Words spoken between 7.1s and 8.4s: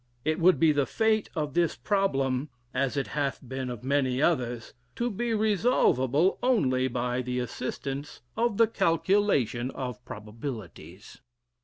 the assistance